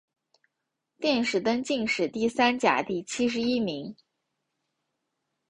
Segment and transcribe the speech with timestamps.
[0.99, 3.95] 殿试登进士第三甲第七十一名。